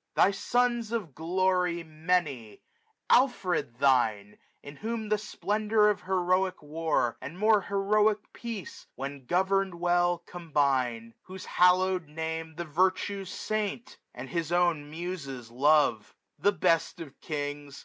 [0.14, 2.62] Thy Sons of Glory many!
[3.10, 7.18] Alfred thine; In whom the splendor of heroic war.
[7.20, 10.30] And more heroic peace, when governed well, 1480
[11.10, 13.98] Combine; whose hallow'd name the virtues saint.
[14.14, 17.80] And his own Muses love; the best of Kings